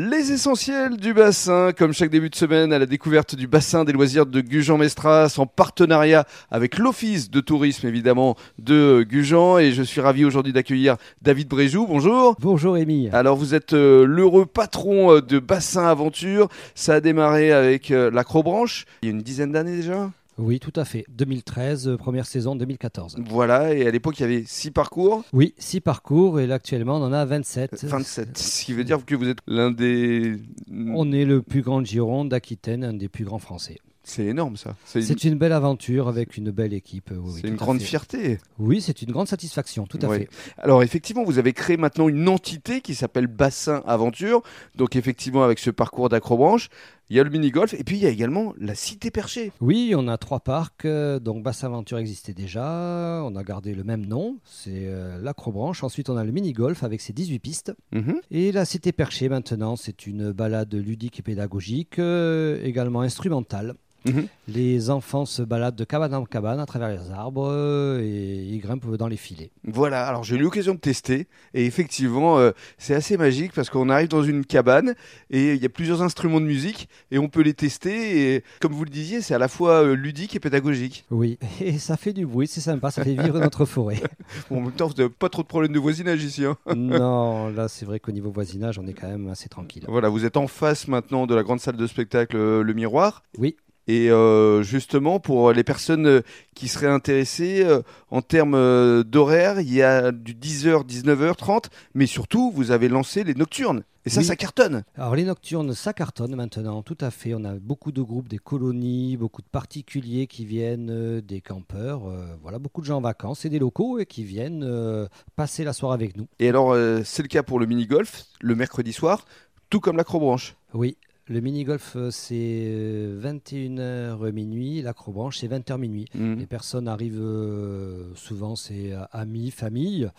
Les 0.00 0.30
essentiels 0.30 0.96
du 0.96 1.12
bassin, 1.12 1.72
comme 1.76 1.92
chaque 1.92 2.10
début 2.10 2.30
de 2.30 2.36
semaine, 2.36 2.72
à 2.72 2.78
la 2.78 2.86
découverte 2.86 3.34
du 3.34 3.48
bassin 3.48 3.84
des 3.84 3.92
loisirs 3.92 4.26
de 4.26 4.40
Gujan-Mestras 4.40 5.34
en 5.38 5.46
partenariat 5.46 6.24
avec 6.52 6.78
l'Office 6.78 7.32
de 7.32 7.40
tourisme 7.40 7.88
évidemment 7.88 8.36
de 8.60 9.02
Gujan. 9.02 9.58
Et 9.58 9.72
je 9.72 9.82
suis 9.82 10.00
ravi 10.00 10.24
aujourd'hui 10.24 10.52
d'accueillir 10.52 10.98
David 11.20 11.48
Bréjou. 11.48 11.84
Bonjour. 11.88 12.36
Bonjour 12.38 12.74
Rémi. 12.74 13.08
Alors 13.12 13.36
vous 13.36 13.56
êtes 13.56 13.72
euh, 13.72 14.04
l'heureux 14.04 14.46
patron 14.46 15.16
euh, 15.16 15.20
de 15.20 15.40
Bassin 15.40 15.88
Aventure. 15.88 16.46
Ça 16.76 16.94
a 16.94 17.00
démarré 17.00 17.50
avec 17.50 17.90
euh, 17.90 18.08
l'Acrobranche 18.08 18.84
il 19.02 19.06
y 19.06 19.08
a 19.08 19.10
une 19.10 19.22
dizaine 19.22 19.50
d'années 19.50 19.78
déjà? 19.78 20.12
Oui, 20.38 20.60
tout 20.60 20.72
à 20.76 20.84
fait. 20.84 21.04
2013, 21.08 21.88
euh, 21.88 21.96
première 21.96 22.26
saison 22.26 22.54
2014. 22.54 23.16
Voilà, 23.28 23.74
et 23.74 23.86
à 23.86 23.90
l'époque 23.90 24.18
il 24.20 24.22
y 24.22 24.24
avait 24.24 24.44
six 24.46 24.70
parcours. 24.70 25.24
Oui, 25.32 25.54
six 25.58 25.80
parcours 25.80 26.38
et 26.38 26.46
là 26.46 26.54
actuellement 26.54 26.96
on 26.96 27.02
en 27.02 27.12
a 27.12 27.24
27. 27.24 27.84
27, 27.84 28.38
ce 28.38 28.64
qui 28.64 28.72
veut 28.72 28.84
dire 28.84 29.04
que 29.04 29.14
vous 29.14 29.28
êtes 29.28 29.38
l'un 29.46 29.70
des... 29.70 30.36
On 30.70 31.12
est 31.12 31.24
le 31.24 31.42
plus 31.42 31.62
grand 31.62 31.84
Gironde 31.84 32.28
d'Aquitaine, 32.28 32.84
un 32.84 32.94
des 32.94 33.08
plus 33.08 33.24
grands 33.24 33.38
français. 33.38 33.78
C'est 34.08 34.24
énorme 34.24 34.56
ça. 34.56 34.74
C'est 34.86 35.24
une, 35.24 35.34
belle 35.34 35.52
aventure 35.52 36.08
avec 36.08 36.38
une 36.38 36.50
belle 36.50 36.72
équipe. 36.72 37.12
oui, 37.14 37.40
c'est 37.42 37.48
une 37.48 37.56
grande 37.56 37.78
fait. 37.78 37.84
fierté. 37.84 38.38
Oui, 38.58 38.80
c'est 38.80 39.02
une 39.02 39.12
grande 39.12 39.28
satisfaction, 39.28 39.86
tout 39.86 39.98
à 40.00 40.08
fait. 40.08 40.30
Alors 40.56 40.82
effectivement, 40.82 41.24
vous 41.24 41.38
avez 41.38 41.52
créé 41.52 41.76
maintenant 41.76 42.08
une 42.08 42.26
entité 42.26 42.80
qui 42.80 42.94
s'appelle 42.94 43.26
Bassin 43.26 43.82
Aventure. 43.86 44.42
Donc 44.76 44.96
effectivement, 44.96 45.44
avec 45.44 45.58
ce 45.58 45.68
parcours 45.68 46.08
d'acrobranche, 46.08 46.70
il 47.10 47.16
y 47.16 47.20
a 47.20 47.24
le 47.24 47.30
mini-golf 47.30 47.74
et 47.74 47.84
puis 47.84 47.96
il 47.96 48.02
y 48.02 48.06
a 48.06 48.10
également 48.10 48.54
la 48.60 48.74
Cité 48.74 49.10
Perchée. 49.10 49.52
Oui, 49.60 49.94
on 49.96 50.08
a 50.08 50.18
trois 50.18 50.40
parcs. 50.40 50.84
euh, 50.84 51.18
Donc 51.18 51.42
Basse 51.42 51.64
Aventure 51.64 51.98
existait 51.98 52.34
déjà. 52.34 53.22
On 53.24 53.34
a 53.36 53.42
gardé 53.44 53.74
le 53.74 53.84
même 53.84 54.04
nom. 54.06 54.38
C'est 54.44 54.86
euh, 54.86 55.18
l'Acrobranche. 55.22 55.82
Ensuite, 55.84 56.10
on 56.10 56.16
a 56.16 56.24
le 56.24 56.32
mini-golf 56.32 56.84
avec 56.84 57.00
ses 57.00 57.12
18 57.12 57.38
pistes. 57.38 57.72
Mhm. 57.92 58.20
Et 58.30 58.52
la 58.52 58.64
Cité 58.64 58.92
Perchée 58.92 59.28
maintenant, 59.28 59.76
c'est 59.76 60.06
une 60.06 60.32
balade 60.32 60.74
ludique 60.74 61.18
et 61.18 61.22
pédagogique, 61.22 61.98
euh, 61.98 62.62
également 62.62 63.00
instrumentale. 63.00 63.74
Mhm. 64.04 64.26
Les 64.46 64.90
enfants 64.90 65.26
se 65.26 65.42
baladent 65.42 65.74
de 65.76 65.84
cabane 65.84 66.14
en 66.14 66.24
cabane 66.24 66.60
à 66.60 66.66
travers 66.66 66.88
les 66.88 67.10
arbres 67.10 67.48
euh, 67.50 68.00
et 68.00 68.36
ils 68.44 68.60
grimpent 68.60 68.94
dans 68.96 69.08
les 69.08 69.16
filets. 69.16 69.50
Voilà, 69.64 70.06
alors 70.06 70.24
j'ai 70.24 70.36
eu 70.36 70.38
l'occasion 70.38 70.74
de 70.74 70.78
tester 70.78 71.26
et 71.52 71.66
effectivement 71.66 72.38
euh, 72.38 72.52
c'est 72.78 72.94
assez 72.94 73.16
magique 73.16 73.52
parce 73.52 73.68
qu'on 73.70 73.90
arrive 73.90 74.08
dans 74.08 74.22
une 74.22 74.44
cabane 74.46 74.94
et 75.30 75.54
il 75.54 75.62
y 75.62 75.66
a 75.66 75.68
plusieurs 75.68 76.00
instruments 76.02 76.40
de 76.40 76.46
musique 76.46 76.88
et 77.10 77.18
on 77.18 77.28
peut 77.28 77.42
les 77.42 77.54
tester 77.54 78.34
et 78.36 78.44
comme 78.60 78.72
vous 78.72 78.84
le 78.84 78.90
disiez 78.90 79.20
c'est 79.20 79.34
à 79.34 79.38
la 79.38 79.48
fois 79.48 79.82
euh, 79.82 79.94
ludique 79.94 80.34
et 80.36 80.40
pédagogique. 80.40 81.04
Oui, 81.10 81.38
et 81.60 81.78
ça 81.78 81.96
fait 81.96 82.12
du 82.12 82.24
bruit, 82.24 82.46
c'est 82.46 82.60
sympa, 82.60 82.90
ça 82.90 83.04
fait 83.04 83.14
vivre 83.14 83.38
notre 83.40 83.64
forêt. 83.66 84.00
Bon, 84.48 84.58
en 84.58 84.60
même 84.62 84.72
temps 84.72 84.86
vous 84.86 84.94
n'avez 84.94 85.10
pas 85.10 85.28
trop 85.28 85.42
de 85.42 85.48
problèmes 85.48 85.72
de 85.72 85.78
voisinage 85.78 86.22
ici. 86.24 86.44
hein. 86.44 86.56
non, 86.74 87.48
là 87.48 87.68
c'est 87.68 87.84
vrai 87.84 88.00
qu'au 88.00 88.12
niveau 88.12 88.30
voisinage, 88.30 88.78
on 88.78 88.86
est 88.86 88.94
quand 88.94 89.08
même 89.08 89.28
assez 89.28 89.48
tranquille. 89.48 89.84
Voilà, 89.88 90.08
vous 90.08 90.24
êtes 90.24 90.36
en 90.36 90.46
face 90.46 90.88
maintenant 90.88 91.26
de 91.26 91.34
la 91.34 91.42
grande 91.42 91.60
salle 91.60 91.76
de 91.76 91.86
spectacle 91.86 92.36
Le 92.36 92.72
Miroir. 92.74 93.22
Oui. 93.38 93.56
Et 93.88 94.10
euh, 94.10 94.62
justement, 94.62 95.18
pour 95.18 95.52
les 95.52 95.64
personnes 95.64 96.06
euh, 96.06 96.20
qui 96.54 96.68
seraient 96.68 96.86
intéressées, 96.86 97.64
euh, 97.64 97.80
en 98.10 98.20
termes 98.20 99.02
d'horaire, 99.02 99.60
il 99.60 99.72
y 99.72 99.82
a 99.82 100.12
du 100.12 100.34
10h, 100.34 100.84
19h30, 100.86 101.64
mais 101.94 102.06
surtout, 102.06 102.52
vous 102.54 102.70
avez 102.70 102.88
lancé 102.88 103.24
les 103.24 103.34
nocturnes. 103.34 103.82
Et 104.04 104.10
ça, 104.10 104.20
Oui. 104.20 104.26
ça 104.26 104.36
cartonne. 104.36 104.84
Alors 104.96 105.16
les 105.16 105.24
nocturnes, 105.24 105.74
ça 105.74 105.92
cartonne 105.92 106.34
maintenant, 106.34 106.82
tout 106.82 106.96
à 107.00 107.10
fait. 107.10 107.34
On 107.34 107.44
a 107.44 107.54
beaucoup 107.54 107.92
de 107.92 108.00
groupes, 108.00 108.28
des 108.28 108.38
colonies, 108.38 109.16
beaucoup 109.16 109.42
de 109.42 109.46
particuliers 109.50 110.26
qui 110.26 110.44
viennent, 110.44 110.90
euh, 110.90 111.20
des 111.20 111.40
campeurs, 111.40 112.06
euh, 112.08 112.26
voilà, 112.42 112.58
beaucoup 112.58 112.80
de 112.80 112.86
gens 112.86 112.98
en 112.98 113.00
vacances 113.02 113.44
et 113.44 113.50
des 113.50 113.58
locaux 113.58 113.98
et 113.98 114.06
qui 114.06 114.22
viennent 114.24 114.64
euh, 114.64 115.06
passer 115.36 115.64
la 115.64 115.72
soirée 115.72 115.94
avec 115.94 116.16
nous. 116.16 116.26
Et 116.38 116.48
alors, 116.48 116.74
c'est 117.04 117.22
le 117.22 117.28
cas 117.28 117.42
pour 117.42 117.58
le 117.58 117.66
mini-golf, 117.66 118.24
le 118.40 118.54
mercredi 118.54 118.92
soir, 118.92 119.24
tout 119.70 119.80
comme 119.80 119.96
l'acrobranche. 119.96 120.56
Oui, 120.72 120.96
le 121.28 121.40
mini-golf, 121.40 121.94
euh, 121.96 122.10
c'est 122.10 122.34
euh, 122.36 123.20
21h 123.20 124.32
minuit, 124.32 124.82
l'acrobranche, 124.82 125.38
c'est 125.38 125.48
20h 125.48 125.78
minuit. 125.78 126.06
Mhm. 126.14 126.38
Les 126.38 126.46
personnes 126.46 126.88
arrivent 126.88 127.20
euh, 127.20 128.14
souvent, 128.14 128.56
c'est 128.56 128.92
euh, 128.92 129.04
amis, 129.12 129.50
famille. 129.50 130.10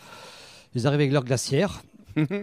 Ils 0.74 0.86
arrivent 0.86 1.00
avec 1.00 1.12
leur 1.12 1.24
glacière 1.24 1.82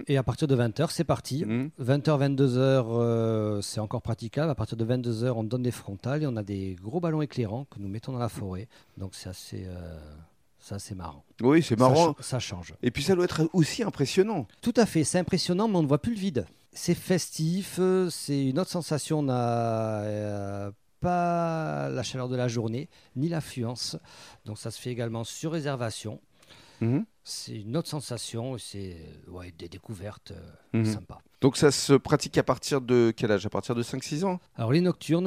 et 0.07 0.17
à 0.17 0.23
partir 0.23 0.47
de 0.47 0.55
20h, 0.55 0.87
c'est 0.91 1.03
parti. 1.03 1.45
Mhm. 1.45 1.69
20h, 1.81 2.35
22h, 2.35 2.57
euh, 2.59 3.61
c'est 3.61 3.79
encore 3.79 4.01
praticable. 4.01 4.49
À 4.51 4.55
partir 4.55 4.77
de 4.77 4.85
22h, 4.85 5.31
on 5.35 5.43
donne 5.43 5.63
des 5.63 5.71
frontales 5.71 6.23
et 6.23 6.27
on 6.27 6.35
a 6.35 6.43
des 6.43 6.75
gros 6.81 6.99
ballons 6.99 7.21
éclairants 7.21 7.65
que 7.69 7.79
nous 7.79 7.87
mettons 7.87 8.11
dans 8.11 8.19
la 8.19 8.29
forêt. 8.29 8.67
Donc 8.97 9.11
c'est 9.13 9.29
assez, 9.29 9.65
euh, 9.65 10.95
marrant. 10.95 11.23
Oui, 11.41 11.63
c'est 11.63 11.77
marrant. 11.77 12.15
Ça, 12.19 12.39
change. 12.39 12.73
Et 12.81 12.91
puis 12.91 13.03
ça 13.03 13.15
doit 13.15 13.25
être 13.25 13.49
aussi 13.53 13.83
impressionnant. 13.83 14.47
Tout 14.61 14.73
à 14.75 14.85
fait, 14.85 15.03
c'est 15.03 15.19
impressionnant, 15.19 15.67
mais 15.67 15.77
on 15.77 15.83
ne 15.83 15.87
voit 15.87 16.01
plus 16.01 16.13
le 16.13 16.19
vide. 16.19 16.45
C'est 16.79 16.93
festif, 16.93 17.77
euh, 17.79 18.07
c'est 18.11 18.45
une 18.45 18.59
autre 18.59 18.69
sensation. 18.69 19.19
On 19.19 19.23
n'a 19.23 20.01
euh, 20.03 20.71
pas 20.99 21.89
la 21.89 22.03
chaleur 22.03 22.29
de 22.29 22.35
la 22.35 22.47
journée, 22.47 22.87
ni 23.15 23.29
l'affluence. 23.29 23.97
Donc 24.45 24.59
ça 24.59 24.69
se 24.69 24.79
fait 24.79 24.91
également 24.91 25.23
sur 25.23 25.53
réservation. 25.53 26.21
Mhm. 26.81 27.03
C'est 27.23 27.55
une 27.61 27.75
autre 27.75 27.89
sensation, 27.89 28.59
c'est 28.59 28.95
ouais, 29.27 29.51
des 29.57 29.67
découvertes 29.69 30.31
euh, 30.31 30.77
Mhm. 30.77 30.85
sympas. 30.85 31.17
Donc 31.41 31.57
ça 31.57 31.71
se 31.71 31.93
pratique 31.93 32.37
à 32.37 32.43
partir 32.43 32.79
de 32.79 33.11
quel 33.17 33.31
âge? 33.31 33.45
À 33.47 33.49
partir 33.49 33.73
de 33.73 33.81
5-6 33.81 34.23
ans? 34.23 34.39
Alors 34.55 34.71
les 34.71 34.81
nocturnes, 34.81 35.25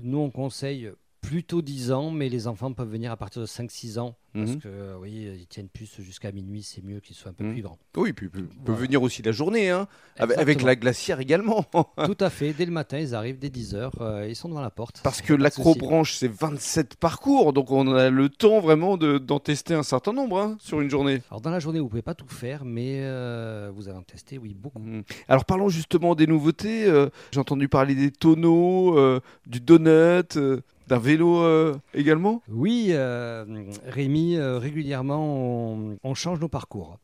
nous 0.00 0.18
on 0.18 0.30
conseille 0.30 0.92
plutôt 1.26 1.60
10 1.60 1.90
ans, 1.92 2.10
mais 2.10 2.28
les 2.28 2.46
enfants 2.46 2.72
peuvent 2.72 2.90
venir 2.90 3.10
à 3.10 3.16
partir 3.16 3.42
de 3.42 3.46
5-6 3.46 3.98
ans. 3.98 4.14
Parce 4.32 4.50
Mhm. 4.50 4.58
que 4.60 4.68
euh, 4.68 4.96
oui, 5.00 5.28
ils 5.40 5.46
tiennent 5.46 5.68
plus 5.68 5.90
jusqu'à 6.02 6.30
minuit, 6.30 6.62
c'est 6.62 6.84
mieux 6.84 7.00
qu'ils 7.00 7.16
soient 7.16 7.30
un 7.30 7.34
peu 7.34 7.44
Mhm. 7.44 7.52
plus 7.54 7.62
grands. 7.62 7.78
Oui, 7.96 8.12
puis 8.12 8.28
peut 8.28 8.46
Voilà. 8.66 8.80
venir 8.82 9.02
aussi 9.02 9.22
la 9.22 9.32
journée, 9.32 9.70
hein, 9.70 9.88
avec, 10.18 10.60
la 10.62 10.76
glacière 10.76 11.20
également. 11.20 11.64
Tout 12.04 12.18
à 12.20 12.28
fait, 12.28 12.52
dès 12.52 12.66
le 12.66 12.70
matin, 12.70 12.98
ils 12.98 13.14
arrivent 13.14 13.38
dès 13.38 13.48
10h, 13.48 13.90
ils 14.28 14.36
sont 14.36 14.50
devant 14.50 14.60
la 14.60 14.70
porte. 14.70 15.00
Parce 15.02 15.22
que 15.22 15.32
l'acrobranche, 15.32 16.14
c'est 16.16 16.28
27 16.30 16.96
parcours, 16.96 17.54
donc 17.54 17.70
on 17.70 17.94
a 17.94 18.10
le 18.10 18.28
temps 18.28 18.60
vraiment 18.60 18.98
de- 18.98 19.16
d'en 19.18 19.38
tester 19.40 19.72
un 19.74 19.82
certain 19.82 20.12
nombre 20.12 20.38
hein, 20.38 20.56
sur 20.60 20.80
une 20.82 20.90
journée. 20.90 21.22
Alors 21.30 21.40
dans 21.40 21.50
la 21.50 21.58
journée, 21.58 21.80
vous 21.80 21.88
pouvez 21.88 22.02
pas 22.02 22.14
tout 22.14 22.28
faire, 22.28 22.64
mais 22.66 23.00
euh, 23.00 23.70
vous 23.74 23.88
allez 23.88 23.96
en 23.98 24.02
tester, 24.02 24.36
oui, 24.36 24.52
beaucoup. 24.54 24.78
Mhm. 24.80 25.02
Alors 25.28 25.46
parlons 25.46 25.70
justement 25.70 26.14
des 26.14 26.26
nouveautés. 26.26 26.84
euh, 26.84 27.08
J'ai 27.32 27.40
entendu 27.40 27.68
parler 27.68 27.94
des 27.94 28.10
tonneaux, 28.12 28.98
euh, 28.98 29.20
du 29.46 29.60
donut, 29.60 30.36
euh, 30.36 30.60
d'un 30.86 30.98
vélo 30.98 31.38
euh, 31.38 31.74
également? 31.94 32.42
Oui, 32.48 32.88
euh, 32.90 33.44
Rémi, 33.86 34.36
euh, 34.36 34.58
régulièrement, 34.58 35.74
on, 35.74 35.98
on 36.02 36.14
change 36.14 36.40
nos 36.40 36.48
parcours. 36.48 36.98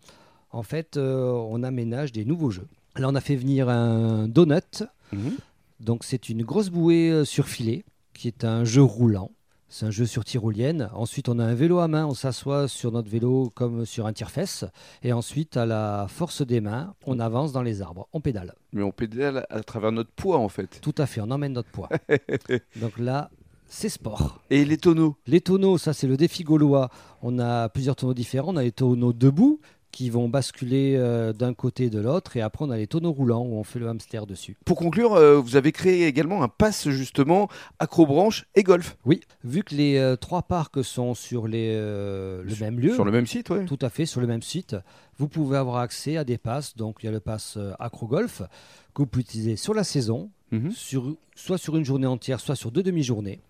En 0.50 0.62
fait, 0.62 0.98
on 0.98 1.62
aménage 1.62 2.12
des 2.12 2.26
nouveaux 2.26 2.50
jeux. 2.50 2.66
Là, 2.96 3.08
on 3.08 3.14
a 3.14 3.22
fait 3.22 3.36
venir 3.36 3.70
un 3.70 4.28
donut. 4.28 4.84
Donc, 5.80 6.04
c'est 6.04 6.28
une 6.28 6.42
grosse 6.42 6.68
bouée 6.68 7.24
sur 7.24 7.48
filet, 7.48 7.84
qui 8.12 8.28
est 8.28 8.44
un 8.44 8.64
jeu 8.64 8.82
roulant. 8.82 9.30
C'est 9.70 9.86
un 9.86 9.90
jeu 9.90 10.04
sur 10.04 10.22
tyrolienne. 10.22 10.90
Ensuite, 10.92 11.30
on 11.30 11.38
a 11.38 11.44
un 11.46 11.54
vélo 11.54 11.78
à 11.78 11.88
main. 11.88 12.04
On 12.04 12.12
s'assoit 12.12 12.68
sur 12.68 12.92
notre 12.92 13.08
vélo 13.08 13.50
comme 13.54 13.86
sur 13.86 14.04
un 14.06 14.12
tire-fesse. 14.12 14.66
Et 15.02 15.14
ensuite, 15.14 15.56
à 15.56 15.64
la 15.64 16.04
force 16.10 16.42
des 16.42 16.60
mains, 16.60 16.92
on 17.06 17.18
avance 17.18 17.52
dans 17.52 17.62
les 17.62 17.80
arbres. 17.80 18.06
On 18.12 18.20
pédale. 18.20 18.54
Mais 18.74 18.82
on 18.82 18.92
pédale 18.92 19.46
à 19.48 19.62
travers 19.62 19.90
notre 19.90 20.10
poids 20.10 20.36
en 20.36 20.50
fait. 20.50 20.78
Tout 20.82 20.94
à 20.98 21.06
fait, 21.06 21.22
on 21.22 21.30
emmène 21.30 21.54
notre 21.54 21.70
poids. 21.70 21.88
Donc 22.82 22.98
là, 22.98 23.30
c'est 23.74 23.88
sport. 23.88 24.40
Et 24.50 24.64
les 24.66 24.76
tonneaux 24.76 25.16
Les 25.26 25.40
tonneaux, 25.40 25.78
ça 25.78 25.92
c'est 25.94 26.06
le 26.06 26.16
défi 26.18 26.44
gaulois. 26.44 26.90
On 27.22 27.38
a 27.38 27.68
plusieurs 27.70 27.96
tonneaux 27.96 28.12
différents. 28.14 28.52
On 28.52 28.56
a 28.56 28.62
les 28.62 28.70
tonneaux 28.72 29.12
debout 29.14 29.60
qui 29.90 30.08
vont 30.08 30.28
basculer 30.28 30.94
euh, 30.96 31.32
d'un 31.32 31.52
côté 31.54 31.84
et 31.84 31.90
de 31.90 32.00
l'autre. 32.00 32.36
Et 32.36 32.40
après, 32.42 32.64
on 32.64 32.70
a 32.70 32.76
les 32.76 32.86
tonneaux 32.86 33.12
roulants 33.12 33.42
où 33.44 33.54
on 33.56 33.64
fait 33.64 33.78
le 33.78 33.88
hamster 33.88 34.26
dessus. 34.26 34.56
Pour 34.64 34.76
conclure, 34.78 35.14
euh, 35.14 35.36
vous 35.38 35.56
avez 35.56 35.72
créé 35.72 36.06
également 36.06 36.42
un 36.42 36.48
pass 36.48 36.88
justement 36.88 37.48
acrobranche 37.78 38.46
et 38.54 38.62
golf 38.62 38.96
Oui, 39.04 39.20
vu 39.44 39.62
que 39.62 39.74
les 39.74 39.96
euh, 39.98 40.16
trois 40.16 40.42
parcs 40.42 40.82
sont 40.84 41.14
sur 41.14 41.46
les, 41.48 41.74
le 41.76 42.42
même 42.60 42.78
lieu, 42.80 42.94
sur 42.94 43.04
le 43.04 43.10
même 43.12 43.26
site, 43.26 43.50
ouais. 43.50 43.64
tout 43.66 43.78
à 43.82 43.90
fait 43.90 44.06
sur 44.06 44.20
le 44.22 44.26
même 44.26 44.42
site, 44.42 44.76
vous 45.18 45.28
pouvez 45.28 45.56
avoir 45.58 45.76
accès 45.78 46.16
à 46.16 46.24
des 46.24 46.38
passes. 46.38 46.74
Donc, 46.76 46.98
il 47.02 47.06
y 47.06 47.08
a 47.08 47.12
le 47.12 47.20
pass 47.20 47.58
acrogolf 47.78 48.42
que 48.94 49.02
vous 49.02 49.06
pouvez 49.06 49.22
utiliser 49.22 49.56
sur 49.56 49.74
la 49.74 49.84
saison, 49.84 50.30
Mhm. 50.52 50.70
sur, 50.72 51.16
soit 51.34 51.56
sur 51.58 51.76
une 51.76 51.84
journée 51.84 52.06
entière, 52.06 52.38
soit 52.38 52.56
sur 52.56 52.70
deux 52.70 52.82
demi-journées, 52.82 53.40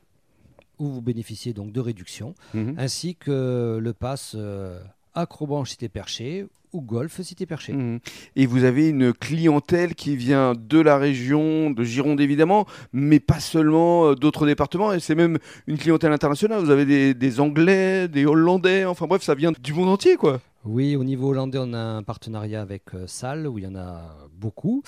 où 0.83 0.89
vous 0.89 1.01
bénéficiez 1.01 1.53
donc 1.53 1.73
de 1.73 1.81
réductions. 1.81 2.35
Mhm. 2.55 2.75
ainsi 2.77 3.15
que 3.15 3.79
le 3.81 3.93
pass 3.93 4.35
euh, 4.35 4.81
Acrobranche 5.15 5.71
Cité 5.71 5.89
Perché 5.89 6.47
ou 6.73 6.81
Golf 6.81 7.21
Cité 7.21 7.47
Perché. 7.47 7.73
Mhm. 7.73 8.01
Et 8.35 8.47
vous 8.47 8.65
avez 8.65 8.89
une 8.89 9.13
clientèle 9.13 9.95
qui 9.95 10.17
vient 10.17 10.55
de 10.59 10.81
la 10.81 10.97
région, 10.99 11.71
de 11.71 11.85
Gironde 11.85 12.21
évidemment, 12.21 12.67
mais 12.93 13.21
pas 13.21 13.41
seulement 13.41 14.07
euh, 14.07 14.15
d'autres 14.17 14.47
départements, 14.47 14.93
et 14.93 14.99
c'est 14.99 15.15
même 15.15 15.39
une 15.67 15.79
clientèle 15.79 16.13
internationale. 16.13 16.61
Vous 16.61 16.71
avez 16.71 16.87
des, 16.87 17.15
des 17.15 17.41
Anglais, 17.41 18.09
des 18.09 18.27
Hollandais, 18.27 18.85
enfin 18.85 19.07
bref, 19.07 19.23
ça 19.23 19.35
vient 19.35 19.53
du 19.53 19.73
monde 19.73 19.89
entier 19.89 20.17
quoi. 20.17 20.41
Oui, 20.65 20.95
au 20.95 21.03
niveau 21.03 21.31
hollandais, 21.31 21.59
on 21.61 21.73
a 21.73 21.79
un 21.79 22.03
partenariat 22.05 22.63
avec 22.63 22.95
euh, 22.95 23.07
Salle, 23.09 23.49
où 23.49 23.59
il 23.59 23.65
y 23.65 23.67
en 23.67 23.75
a 23.75 24.17
beaucoup. 24.33 24.83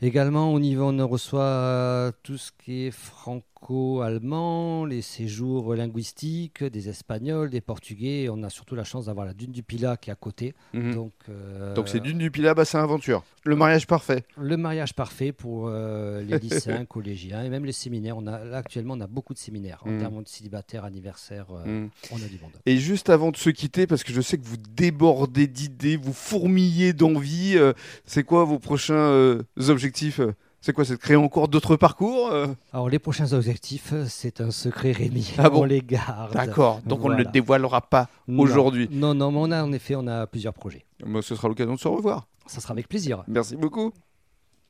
Également, 0.00 0.52
au 0.52 0.60
niveau, 0.60 0.84
on 0.84 1.08
reçoit 1.08 1.40
euh, 1.42 2.12
tout 2.22 2.38
ce 2.38 2.52
qui 2.56 2.86
est 2.86 2.90
franco-allemand, 2.92 4.84
les 4.84 5.02
séjours 5.02 5.74
linguistiques, 5.74 6.62
des 6.62 6.88
espagnols, 6.88 7.50
des 7.50 7.60
portugais. 7.60 8.28
On 8.30 8.44
a 8.44 8.50
surtout 8.50 8.76
la 8.76 8.84
chance 8.84 9.06
d'avoir 9.06 9.26
la 9.26 9.34
dune 9.34 9.50
du 9.50 9.64
Pilat 9.64 9.96
qui 9.96 10.10
est 10.10 10.12
à 10.12 10.16
côté. 10.16 10.54
Mhm. 10.72 10.94
Donc, 10.94 11.12
euh, 11.28 11.74
Donc 11.74 11.88
c'est 11.88 11.98
Dune 11.98 12.18
du 12.18 12.30
Pilat, 12.30 12.54
Bassin 12.54 12.80
Aventure. 12.80 13.24
Le 13.44 13.56
mariage 13.56 13.86
parfait. 13.88 14.24
le 14.36 14.56
mariage 14.56 14.94
parfait 14.94 15.32
pour 15.32 15.66
euh, 15.68 16.22
les 16.22 16.38
lycéens, 16.78 16.84
collégiens 16.84 17.42
et 17.42 17.48
même 17.48 17.64
les 17.64 17.72
séminaires. 17.72 18.16
On 18.18 18.26
a, 18.28 18.44
là, 18.44 18.58
actuellement, 18.58 18.94
on 18.94 19.00
a 19.00 19.06
beaucoup 19.08 19.32
de 19.34 19.38
séminaires. 19.38 19.82
En 19.84 19.90
Mhm. 19.90 19.98
termes 20.00 20.22
de 20.22 20.28
célibataires, 20.28 20.84
anniversaires, 20.84 21.46
euh, 21.50 21.64
Mm. 21.86 21.90
on 22.12 22.16
a 22.16 22.28
du 22.28 22.38
monde. 22.40 22.52
Et 22.66 22.76
juste 22.76 23.10
avant 23.10 23.30
de 23.32 23.36
se 23.36 23.50
quitter, 23.50 23.86
parce 23.88 24.04
que 24.04 24.12
je 24.12 24.20
sais 24.20 24.38
que 24.38 24.44
vous 24.44 24.56
débordez 24.76 25.46
d'idées, 25.48 25.96
vous 25.96 26.12
fourmillez 26.12 26.92
d'envie, 26.92 27.56
c'est 28.04 28.22
quoi 28.22 28.44
vos 28.44 28.58
prochains 28.60 28.94
euh, 28.94 29.42
objectifs 29.88 30.20
euh 30.20 30.34
C'est 30.60 30.72
quoi 30.72 30.84
C'est 30.84 30.94
de 30.94 30.98
créer 30.98 31.16
encore 31.16 31.48
d'autres 31.48 31.76
parcours 31.76 32.30
euh 32.30 32.48
Alors, 32.72 32.88
les 32.88 32.98
prochains 32.98 33.32
objectifs, 33.32 33.94
c'est 34.08 34.40
un 34.40 34.50
secret 34.50 34.92
Rémi. 34.92 35.32
Ah 35.38 35.48
bon 35.48 35.62
on 35.62 35.64
les 35.64 35.80
garde. 35.80 36.32
D'accord, 36.32 36.80
donc 36.84 37.04
on 37.04 37.08
ne 37.08 37.16
le 37.16 37.24
dévoilera 37.24 37.80
pas 37.80 38.08
aujourd'hui. 38.28 38.88
Non, 38.90 39.14
non, 39.14 39.30
mais 39.32 39.38
on 39.40 39.50
a 39.50 39.62
en 39.62 39.72
effet, 39.72 39.94
on 39.96 40.06
a 40.06 40.26
plusieurs 40.26 40.54
projets. 40.54 40.84
Moi, 41.04 41.22
ce 41.22 41.34
sera 41.34 41.48
l'occasion 41.48 41.74
de 41.74 41.80
se 41.80 41.88
revoir. 41.88 42.26
Ça 42.46 42.60
sera 42.60 42.72
avec 42.72 42.88
plaisir. 42.88 43.24
Merci 43.28 43.56
beaucoup. 43.56 43.92